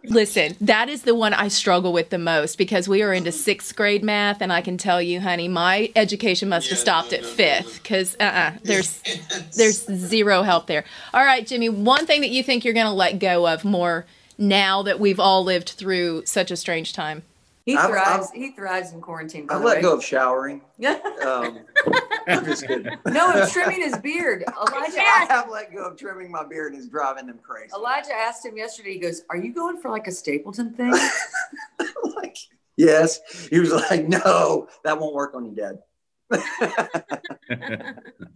Listen, 0.09 0.57
that 0.61 0.89
is 0.89 1.03
the 1.03 1.15
one 1.15 1.35
I 1.35 1.49
struggle 1.49 1.93
with 1.93 2.11
the 2.11 2.19
most 2.19 2.59
because 2.59 2.89
we 2.89 3.03
are 3.03 3.13
into 3.13 3.33
sixth 3.33 3.75
grade 3.77 4.05
math, 4.05 4.41
and 4.41 4.53
I 4.53 4.61
can 4.61 4.79
tell 4.79 5.03
you, 5.03 5.21
honey, 5.21 5.49
my 5.49 5.91
education 5.97 6.49
must 6.49 6.69
have 6.71 6.79
stopped 6.79 7.11
no, 7.13 7.19
at 7.19 7.23
no, 7.23 7.29
no, 7.29 7.35
fifth 7.35 7.83
because 7.83 8.17
uh-uh, 8.21 8.53
there's 8.63 9.01
there's 9.57 9.85
zero 9.85 10.43
help 10.43 10.67
there. 10.67 10.85
All 11.13 11.25
right, 11.25 11.45
Jimi, 11.47 11.71
one 11.71 12.07
thing 12.07 12.21
that 12.21 12.31
you 12.31 12.43
think 12.43 12.65
you're 12.65 12.75
going 12.75 12.87
to 12.87 12.93
let 12.93 13.19
go 13.19 13.47
of 13.49 13.65
more 13.65 14.07
now 14.39 14.83
that 14.83 15.01
we've 15.01 15.19
all 15.21 15.43
lived 15.45 15.71
through 15.71 16.25
such 16.27 16.51
a 16.51 16.57
strange 16.57 16.93
time. 16.93 17.23
he 17.65 17.77
I've- 17.77 17.89
thrives 17.93 18.31
he 18.33 18.51
thrives 18.53 18.93
in 18.93 19.01
quarantine. 19.01 19.47
I've 19.51 19.63
let 19.63 19.77
way. 19.77 19.83
go 19.83 19.95
of 19.95 20.05
showering. 20.05 20.61
Yeah. 20.79 20.99
Um, 21.27 21.59
I'm 22.27 22.45
just 22.45 22.67
kidding. 22.67 22.93
no, 23.07 23.29
I'm 23.29 23.49
trimming 23.51 23.83
his 23.83 23.97
beard. 23.99 24.45
Elijah 24.49 24.99
I 24.99 25.27
have 25.29 25.51
let 25.51 25.73
go 25.73 25.85
of 25.85 25.99
trimming 25.99 26.31
my 26.31 26.45
beard 26.45 26.73
and 26.73 26.81
it's 26.81 26.91
driving 26.91 27.27
them 27.27 27.39
crazy. 27.43 27.71
Elijah 27.75 28.15
asked 28.15 28.45
him 28.45 28.57
yesterday, 28.57 28.95
he 28.95 28.99
goes, 28.99 29.23
Are 29.31 29.37
you 29.37 29.53
going 29.53 29.79
for 29.79 29.91
like 29.91 30.07
a 30.07 30.13
Stapleton 30.13 30.73
thing? 30.75 30.93
like, 32.17 32.37
yes. 32.77 33.21
He 33.49 33.59
was 33.61 33.73
like, 33.73 34.09
no, 34.09 34.69
that 34.85 34.99
won't 34.99 35.15
work 35.15 35.35
on 35.35 35.47
you, 35.47 35.55
Dad. 35.55 35.79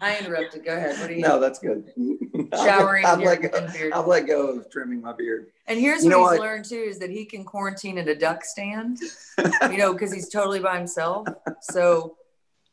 I 0.00 0.18
interrupted. 0.20 0.64
Go 0.64 0.76
ahead. 0.76 0.96
What 1.00 1.08
do 1.08 1.14
you 1.14 1.22
no, 1.22 1.40
that's 1.40 1.58
good. 1.58 1.92
Showering 2.54 3.04
I've, 3.04 3.14
and 3.14 3.24
let 3.24 3.42
go, 3.42 3.66
beard. 3.72 3.92
I've 3.92 4.06
let 4.06 4.28
go 4.28 4.58
of 4.58 4.70
trimming 4.70 5.00
my 5.00 5.12
beard. 5.12 5.48
And 5.66 5.80
here's 5.80 6.04
You 6.04 6.10
what 6.10 6.18
he's 6.18 6.38
what? 6.38 6.40
learned 6.40 6.66
too 6.66 6.76
is 6.76 7.00
that 7.00 7.10
he 7.10 7.24
can 7.24 7.44
quarantine 7.44 7.98
at 7.98 8.06
a 8.06 8.14
duck 8.14 8.44
stand, 8.44 8.98
you 9.38 9.76
know, 9.76 9.92
because 9.92 10.12
he's 10.12 10.28
totally 10.28 10.60
by 10.60 10.78
himself. 10.78 11.26
So 11.62 12.16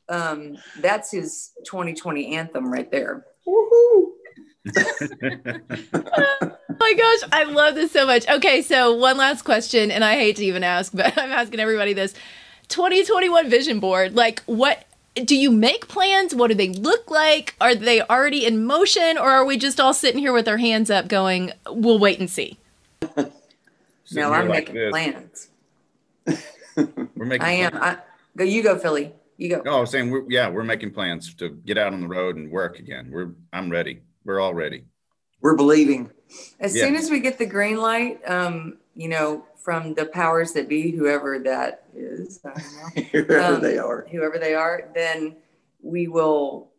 um, 0.10 0.58
that's 0.80 1.12
his 1.12 1.52
2020 1.66 2.36
anthem 2.36 2.72
right 2.72 2.90
there. 2.92 3.26
Woohoo. 3.48 4.06
Oh 6.80 6.80
my 6.80 6.94
gosh, 6.94 7.30
I 7.32 7.44
love 7.44 7.74
this 7.74 7.92
so 7.92 8.06
much. 8.06 8.28
Okay, 8.30 8.62
so 8.62 8.94
one 8.94 9.18
last 9.18 9.42
question, 9.42 9.90
and 9.90 10.04
I 10.04 10.14
hate 10.14 10.36
to 10.36 10.46
even 10.46 10.64
ask, 10.64 10.94
but 10.94 11.18
I'm 11.18 11.32
asking 11.32 11.60
everybody 11.60 11.94
this 11.94 12.14
2021 12.68 13.50
vision 13.50 13.80
board. 13.80 14.14
Like, 14.14 14.44
what 14.46 14.86
do 15.16 15.36
you 15.36 15.50
make 15.50 15.88
plans? 15.88 16.36
What 16.36 16.50
do 16.50 16.54
they 16.54 16.70
look 16.70 17.10
like? 17.10 17.56
Are 17.60 17.74
they 17.74 18.02
already 18.02 18.46
in 18.46 18.64
motion, 18.66 19.18
or 19.18 19.32
are 19.32 19.44
we 19.44 19.58
just 19.58 19.80
all 19.80 19.94
sitting 19.94 20.20
here 20.20 20.34
with 20.34 20.48
our 20.48 20.58
hands 20.58 20.92
up 20.92 21.08
going, 21.08 21.52
we'll 21.68 21.98
wait 22.00 22.20
and 22.20 22.30
see? 22.30 22.58
No, 24.12 24.32
I'm 24.32 24.48
like 24.48 24.72
making 24.72 24.76
this. 24.76 24.90
plans. 24.90 25.50
We're 27.16 27.26
making 27.26 27.42
I 27.46 27.52
am. 27.52 27.76
I, 27.76 27.98
go, 28.38 28.46
you 28.46 28.64
go, 28.64 28.78
Philly. 28.80 29.12
You 29.38 29.50
go. 29.50 29.62
No, 29.64 29.78
I 29.78 29.80
was 29.82 29.92
saying, 29.92 30.10
we're, 30.10 30.26
yeah, 30.30 30.50
we're 30.50 30.64
making 30.64 30.92
plans 30.92 31.34
to 31.36 31.50
get 31.50 31.78
out 31.78 31.94
on 31.94 32.02
the 32.02 32.08
road 32.08 32.36
and 32.36 32.52
work 32.52 32.80
again. 32.80 33.10
We're, 33.12 33.32
I'm 33.54 33.70
ready. 33.70 34.02
We're 34.26 34.40
all 34.40 34.54
ready. 34.54 34.86
We're 35.42 35.56
believing. 35.56 36.10
As 36.60 36.76
Yeah. 36.76 36.86
soon 36.86 36.96
as 36.96 37.10
we 37.12 37.20
get 37.20 37.38
the 37.38 37.46
green 37.46 37.78
light, 37.78 38.20
um, 38.30 38.80
you 38.96 39.08
know, 39.08 39.46
from 39.64 39.94
the 39.94 40.06
powers 40.08 40.54
that 40.54 40.68
be, 40.68 40.92
whoever 40.92 41.38
that 41.40 41.84
is, 41.96 42.40
I 42.44 42.50
don't 42.60 42.74
know. 42.96 43.04
Whoever 43.12 43.40
Um, 43.56 43.62
they 43.62 43.78
are. 43.78 44.08
whoever 44.12 44.40
they 44.40 44.56
are, 44.56 44.90
then 44.96 45.36
we 45.82 46.08
will 46.08 46.72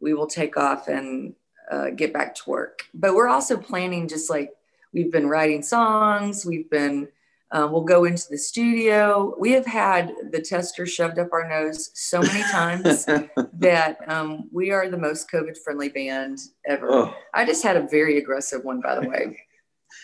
we 0.00 0.12
will 0.14 0.26
take 0.26 0.56
off 0.56 0.88
and 0.88 1.34
uh, 1.70 1.90
get 1.90 2.12
back 2.12 2.34
to 2.34 2.50
work. 2.50 2.82
But 2.92 3.14
we're 3.14 3.28
also 3.28 3.56
planning, 3.56 4.08
just 4.08 4.28
like 4.28 4.50
we've 4.92 5.12
been 5.12 5.28
writing 5.28 5.62
songs. 5.62 6.44
We've 6.44 6.68
been 6.68 7.08
uh, 7.52 7.68
we'll 7.70 7.84
go 7.84 8.04
into 8.04 8.24
the 8.30 8.38
studio. 8.38 9.34
We 9.38 9.52
have 9.52 9.66
had 9.66 10.14
the 10.30 10.40
tester 10.40 10.86
shoved 10.86 11.18
up 11.18 11.28
our 11.32 11.48
nose 11.48 11.90
so 11.94 12.22
many 12.22 12.42
times 12.44 13.04
that 13.58 13.98
um, 14.08 14.48
we 14.50 14.70
are 14.70 14.88
the 14.88 14.96
most 14.96 15.30
COVID 15.30 15.58
friendly 15.62 15.90
band 15.90 16.38
ever. 16.66 16.90
Oh, 16.90 17.14
I 17.34 17.44
just 17.44 17.62
had 17.62 17.76
a 17.76 17.86
very 17.86 18.18
aggressive 18.18 18.64
one, 18.64 18.80
by 18.80 18.98
the 18.98 19.08
way. 19.08 19.38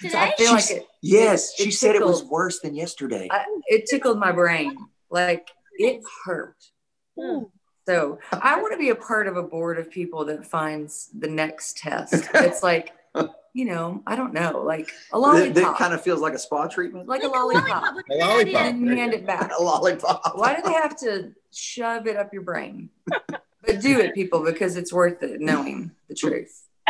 So 0.00 0.08
Today? 0.08 0.18
I 0.18 0.34
feel 0.36 0.52
like 0.52 0.70
it, 0.70 0.86
yes, 1.02 1.58
it 1.58 1.64
she 1.64 1.70
said 1.70 1.96
it 1.96 2.04
was 2.04 2.22
worse 2.22 2.60
than 2.60 2.74
yesterday. 2.74 3.26
I, 3.30 3.46
it 3.68 3.86
tickled 3.86 4.18
my 4.18 4.32
brain. 4.32 4.76
Like 5.10 5.48
it 5.78 6.02
hurt. 6.26 6.56
Ooh. 7.18 7.50
So 7.88 8.18
I 8.30 8.60
want 8.60 8.72
to 8.74 8.78
be 8.78 8.90
a 8.90 8.94
part 8.94 9.26
of 9.26 9.38
a 9.38 9.42
board 9.42 9.78
of 9.78 9.90
people 9.90 10.26
that 10.26 10.44
finds 10.44 11.08
the 11.18 11.26
next 11.26 11.78
test. 11.78 12.28
It's 12.34 12.62
like, 12.62 12.92
you 13.58 13.64
know, 13.64 14.00
I 14.06 14.14
don't 14.14 14.32
know, 14.32 14.62
like 14.64 14.88
a 15.12 15.18
lollipop, 15.18 15.54
that 15.54 15.76
kind 15.76 15.92
of 15.92 16.00
feels 16.00 16.20
like 16.20 16.32
a 16.32 16.38
spa 16.38 16.68
treatment. 16.68 17.08
like 17.08 17.24
a 17.24 17.26
Like 17.26 17.34
a 17.34 17.38
lollipop, 17.40 17.82
A 17.82 17.96
be 17.96 18.02
good 18.08 18.18
lollipop. 18.20 18.38
idea. 18.46 18.60
and 18.70 18.86
you 18.86 18.96
hand 18.96 19.12
it 19.14 19.26
back. 19.26 19.50
A 19.58 19.62
lollipop. 19.62 20.22
Why 20.36 20.54
do 20.54 20.62
they 20.62 20.72
have 20.74 20.96
to 21.00 21.32
shove 21.52 22.06
it 22.06 22.16
up 22.16 22.32
your 22.32 22.42
brain? 22.42 22.88
But 23.66 23.80
do 23.80 23.98
it, 23.98 24.14
people, 24.14 24.44
because 24.44 24.76
it's 24.76 24.92
worth 24.92 25.20
it 25.24 25.40
knowing 25.40 25.90
the 26.08 26.14
truth. 26.14 26.62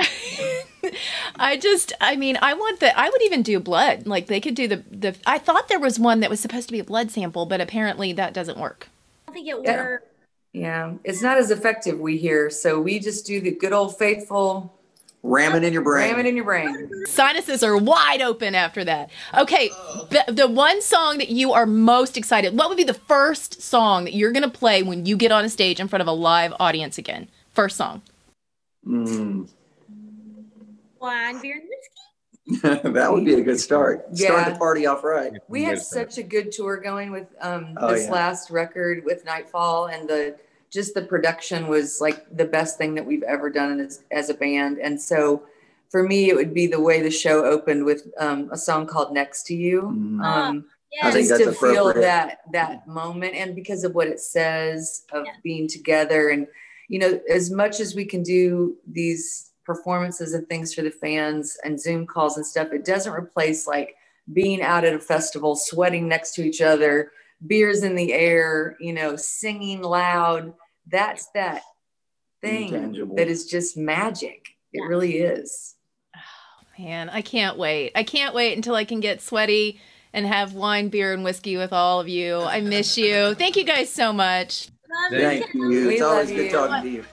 I 1.36 1.56
just, 1.56 1.92
I 2.00 2.14
mean, 2.14 2.38
I 2.42 2.52
want 2.54 2.80
the, 2.80 2.96
I 2.96 3.08
would 3.08 3.22
even 3.22 3.42
do 3.42 3.58
blood. 3.58 4.06
Like, 4.06 4.26
they 4.26 4.38
could 4.40 4.54
do 4.54 4.68
the, 4.68 4.76
the, 4.90 5.16
I 5.26 5.38
thought 5.38 5.68
there 5.68 5.80
was 5.80 5.98
one 5.98 6.20
that 6.20 6.28
was 6.30 6.40
supposed 6.40 6.68
to 6.68 6.72
be 6.72 6.78
a 6.78 6.84
blood 6.84 7.10
sample, 7.10 7.46
but 7.46 7.60
apparently 7.62 8.12
that 8.12 8.34
doesn't 8.34 8.58
work. 8.58 8.88
I 9.26 9.32
think 9.32 9.48
it 9.48 9.56
Yeah. 9.64 9.76
worked. 9.82 10.08
Yeah, 10.52 10.94
it's 11.04 11.22
not 11.22 11.38
as 11.38 11.50
effective, 11.50 11.98
we 11.98 12.16
hear. 12.18 12.50
So 12.50 12.80
we 12.80 12.98
just 13.00 13.26
do 13.26 13.40
the 13.40 13.50
good 13.52 13.72
old 13.72 13.98
faithful 13.98 14.77
Ram 15.24 15.54
it 15.56 15.64
in 15.64 15.72
your 15.72 15.82
brain. 15.82 16.10
ram 16.10 16.20
it 16.20 16.26
in 16.26 16.36
your 16.36 16.44
brain. 16.44 16.88
Sinuses 17.06 17.62
are 17.64 17.76
wide 17.76 18.22
open 18.22 18.54
after 18.54 18.84
that. 18.84 19.10
Okay, 19.36 19.68
the, 20.10 20.24
the 20.28 20.46
one 20.48 20.80
song 20.80 21.18
that 21.18 21.28
you 21.28 21.52
are 21.52 21.66
most 21.66 22.16
excited, 22.16 22.56
what 22.56 22.68
would 22.68 22.76
be 22.78 22.84
the 22.84 22.94
first 22.94 23.60
song 23.60 24.04
that 24.04 24.14
you're 24.14 24.30
going 24.32 24.44
to 24.44 24.48
play 24.50 24.82
when 24.82 25.06
you 25.06 25.16
get 25.16 25.32
on 25.32 25.44
a 25.44 25.48
stage 25.48 25.80
in 25.80 25.88
front 25.88 26.02
of 26.02 26.06
a 26.06 26.12
live 26.12 26.54
audience 26.60 26.98
again? 26.98 27.28
First 27.52 27.76
song. 27.76 28.02
Mm. 28.86 29.48
Wine, 31.00 31.40
beer, 31.42 31.60
and 31.60 31.68
whiskey. 31.68 32.88
that 32.92 33.12
would 33.12 33.24
be 33.24 33.34
a 33.34 33.42
good 33.42 33.60
start. 33.60 34.16
Start 34.16 34.52
the 34.52 34.58
party 34.58 34.86
off 34.86 35.04
right. 35.04 35.32
We 35.48 35.64
had 35.64 35.82
such 35.82 36.16
a 36.18 36.22
good 36.22 36.50
tour 36.52 36.78
going 36.78 37.10
with 37.10 37.26
um, 37.40 37.76
Oh, 37.78 37.92
this 37.92 38.06
yeah. 38.06 38.12
last 38.12 38.50
record 38.50 39.04
with 39.04 39.24
Nightfall, 39.24 39.86
and 39.86 40.08
the 40.08 40.36
just 40.70 40.94
the 40.94 41.02
production 41.02 41.68
was 41.68 42.00
like 42.00 42.24
the 42.36 42.44
best 42.44 42.78
thing 42.78 42.94
that 42.94 43.04
we've 43.06 43.22
ever 43.22 43.50
done 43.50 43.80
as, 43.80 44.02
as 44.10 44.28
a 44.30 44.34
band. 44.34 44.78
And 44.78 45.00
so 45.00 45.42
for 45.90 46.02
me, 46.02 46.28
it 46.28 46.36
would 46.36 46.52
be 46.52 46.66
the 46.66 46.80
way 46.80 47.00
the 47.00 47.10
show 47.10 47.44
opened 47.44 47.84
with 47.84 48.08
um, 48.18 48.48
a 48.52 48.56
song 48.58 48.86
called 48.86 49.12
"Next 49.12 49.44
to 49.44 49.54
You." 49.54 49.82
Mhm. 49.82 50.22
Um, 50.24 50.66
I 51.02 51.10
think 51.10 51.28
just 51.28 51.42
that's 51.44 51.58
to 51.58 51.66
feel 51.66 51.88
appropriate. 51.88 52.02
that 52.02 52.38
that 52.52 52.86
moment, 52.88 53.34
and 53.34 53.54
because 53.54 53.84
of 53.84 53.94
what 53.94 54.08
it 54.08 54.20
says 54.20 55.04
of 55.12 55.24
Yeah. 55.26 55.32
being 55.42 55.68
together, 55.68 56.28
and 56.28 56.46
you 56.88 56.98
know, 56.98 57.20
as 57.30 57.50
much 57.50 57.80
as 57.80 57.94
we 57.94 58.04
can 58.04 58.22
do 58.22 58.76
these 58.86 59.50
performances 59.64 60.32
and 60.32 60.48
things 60.48 60.72
for 60.72 60.80
the 60.82 60.90
fans 60.90 61.56
and 61.64 61.78
Zoom 61.80 62.06
calls 62.06 62.36
and 62.38 62.46
stuff, 62.46 62.72
it 62.72 62.84
doesn't 62.86 63.12
replace 63.12 63.66
like 63.66 63.96
being 64.32 64.62
out 64.62 64.84
at 64.84 64.94
a 64.94 64.98
festival, 64.98 65.54
sweating 65.56 66.08
next 66.08 66.34
to 66.34 66.42
each 66.42 66.60
other, 66.62 67.12
beers 67.46 67.82
in 67.82 67.94
the 67.94 68.12
air, 68.12 68.76
you 68.80 68.92
know, 68.92 69.16
singing 69.16 69.82
loud. 69.82 70.52
That's 70.86 71.26
that 71.34 71.62
thing 72.40 72.74
Intangible. 72.74 73.16
that 73.16 73.28
is 73.28 73.46
just 73.46 73.76
magic. 73.76 74.48
It 74.72 74.80
Yeah. 74.82 74.86
really 74.86 75.18
is. 75.18 75.74
Oh, 76.16 76.20
man, 76.78 77.08
I 77.10 77.20
can't 77.22 77.56
wait. 77.58 77.92
I 77.94 78.02
can't 78.02 78.34
wait 78.34 78.56
until 78.56 78.74
I 78.74 78.84
can 78.84 79.00
get 79.00 79.20
sweaty 79.22 79.80
and 80.12 80.26
have 80.26 80.54
wine, 80.54 80.88
beer, 80.88 81.12
and 81.12 81.22
whiskey 81.24 81.56
with 81.56 81.72
all 81.72 82.00
of 82.00 82.08
you. 82.08 82.40
I 82.40 82.60
miss 82.60 82.96
you. 82.96 83.34
Thank 83.34 83.56
you 83.56 83.64
guys 83.64 83.90
so 83.92 84.12
much. 84.12 84.68
Love 84.90 85.20
Thank 85.20 85.42
Thank 85.44 85.54
you. 85.54 85.90
It's 85.90 86.02
always 86.02 86.30
good 86.30 86.46
you. 86.46 86.50
talking 86.50 86.82
to 86.82 86.88
you. 86.88 87.04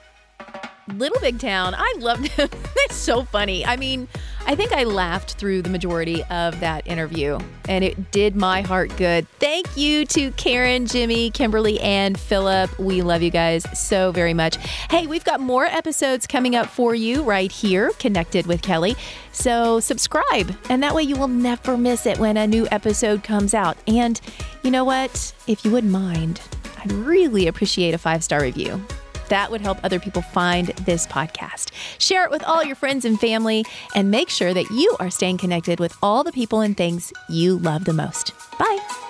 Little 0.94 1.20
Big 1.20 1.38
Town. 1.40 1.74
I 1.76 1.94
loved 1.98 2.28
him. 2.28 2.48
That's 2.76 2.94
so 2.94 3.24
funny. 3.24 3.66
I 3.66 3.76
mean, 3.76 4.08
I 4.48 4.54
think 4.54 4.72
I 4.72 4.84
laughed 4.84 5.34
through 5.34 5.62
the 5.62 5.70
majority 5.70 6.22
of 6.24 6.60
that 6.60 6.86
interview 6.86 7.40
and 7.68 7.82
it 7.82 8.12
did 8.12 8.36
my 8.36 8.60
heart 8.60 8.96
good. 8.96 9.26
Thank 9.40 9.76
you 9.76 10.06
to 10.06 10.30
Karen, 10.32 10.84
Jimi, 10.84 11.34
Kimberly, 11.34 11.80
and 11.80 12.18
Phillip. 12.18 12.78
We 12.78 13.02
love 13.02 13.22
you 13.22 13.30
guys 13.30 13.66
so 13.76 14.12
very 14.12 14.34
much. 14.34 14.56
Hey, 14.88 15.08
we've 15.08 15.24
got 15.24 15.40
more 15.40 15.64
episodes 15.64 16.28
coming 16.28 16.54
up 16.54 16.68
for 16.68 16.94
you 16.94 17.24
right 17.24 17.50
here, 17.50 17.90
connected 17.98 18.46
with 18.46 18.62
Kelly. 18.62 18.94
So 19.32 19.80
subscribe, 19.80 20.56
and 20.70 20.80
that 20.80 20.94
way 20.94 21.02
you 21.02 21.16
will 21.16 21.28
never 21.28 21.76
miss 21.76 22.06
it 22.06 22.18
when 22.18 22.36
a 22.36 22.46
new 22.46 22.68
episode 22.70 23.24
comes 23.24 23.52
out. 23.52 23.76
And 23.88 24.20
you 24.62 24.70
know 24.70 24.84
what? 24.84 25.34
If 25.48 25.64
you 25.64 25.72
wouldn't 25.72 25.92
mind, 25.92 26.40
I'd 26.78 26.92
really 26.92 27.48
appreciate 27.48 27.94
a 27.94 27.98
five 27.98 28.22
star 28.22 28.42
review. 28.42 28.80
That 29.28 29.50
would 29.50 29.60
help 29.60 29.78
other 29.82 29.98
people 29.98 30.22
find 30.22 30.68
this 30.68 31.06
podcast. 31.06 31.70
Share 31.98 32.24
it 32.24 32.30
with 32.30 32.44
all 32.44 32.64
your 32.64 32.76
friends 32.76 33.04
and 33.04 33.18
family, 33.18 33.64
and 33.94 34.10
make 34.10 34.28
sure 34.28 34.54
that 34.54 34.70
you 34.70 34.96
are 35.00 35.10
staying 35.10 35.38
connected 35.38 35.80
with 35.80 35.96
all 36.02 36.24
the 36.24 36.32
people 36.32 36.60
and 36.60 36.76
things 36.76 37.12
you 37.28 37.58
love 37.58 37.84
the 37.84 37.92
most. 37.92 38.32
Bye. 38.58 39.05